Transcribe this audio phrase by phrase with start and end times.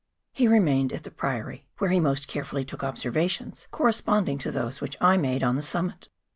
[0.33, 4.81] He remained at the Priory, where he most carefully took observ¬ ations corresponding to those
[4.81, 6.09] which I made on the summit.